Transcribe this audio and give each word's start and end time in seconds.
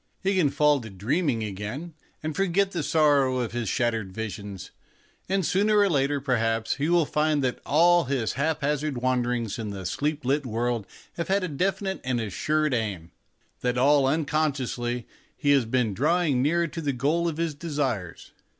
He 0.23 0.35
can 0.37 0.49
fall 0.49 0.81
to 0.81 0.89
dreaming 0.89 1.43
again, 1.43 1.93
and 2.23 2.35
forget 2.35 2.71
the 2.71 2.81
sorrow 2.81 3.37
of 3.37 3.51
his 3.51 3.69
shattered 3.69 4.11
visions; 4.11 4.71
and 5.29 5.45
sooner 5.45 5.77
or 5.77 5.89
later, 5.91 6.19
perhaps, 6.19 6.77
he 6.77 6.89
will 6.89 7.05
find 7.05 7.43
that 7.43 7.59
all 7.67 8.05
his 8.05 8.11
AN 8.11 8.17
ELECTION 8.17 8.29
TIDE 8.29 8.33
DREAM 8.33 8.47
haphazard 8.71 8.97
wanderings 8.97 9.59
in 9.59 9.69
the 9.69 9.85
sleep 9.85 10.25
lit 10.25 10.43
world 10.43 10.87
have 11.17 11.27
had 11.27 11.43
a 11.43 11.47
definite 11.47 12.01
and 12.03 12.19
assured 12.19 12.73
aim; 12.73 13.11
that 13.59 13.77
all 13.77 14.07
unconsciously 14.07 15.05
he 15.37 15.51
has 15.51 15.65
been 15.65 15.93
drawing 15.93 16.41
nearer 16.41 16.65
to 16.65 16.81
the 16.81 16.93
goal 16.93 17.27
of 17.27 17.37
his 17.37 17.53
desires. 17.53 18.31